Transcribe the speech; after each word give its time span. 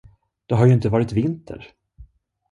Det 0.45 0.55
har 0.57 0.65
ju 0.65 0.73
inte 0.73 0.89
varit 0.89 1.11
vinter. 1.11 1.73